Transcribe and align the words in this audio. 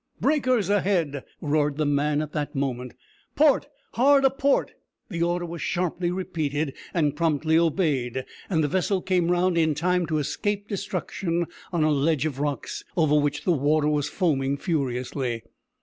"Breakers 0.19 0.67
ahead!" 0.67 1.23
roared 1.41 1.77
the 1.77 1.85
man 1.85 2.23
at 2.23 2.31
that 2.31 2.55
moment 2.55 2.95
"port! 3.35 3.67
hard 3.93 4.25
a 4.25 4.31
port!" 4.31 4.73
The 5.09 5.21
order 5.21 5.45
was 5.45 5.61
sharply 5.61 6.09
repeated, 6.09 6.73
and 6.91 7.15
promptly 7.15 7.55
obeyed, 7.55 8.25
and 8.49 8.63
the 8.63 8.67
vessel 8.67 9.03
came 9.03 9.29
round 9.29 9.59
in 9.59 9.75
time 9.75 10.07
to 10.07 10.17
escape 10.17 10.67
destruction 10.67 11.45
on 11.71 11.83
a 11.83 11.91
ledge 11.91 12.25
of 12.25 12.39
rocks, 12.39 12.83
over 12.97 13.13
which 13.13 13.43
the 13.43 13.51
water 13.51 13.89
was 13.89 14.09
foaming 14.09 14.57
furiously. 14.57 15.43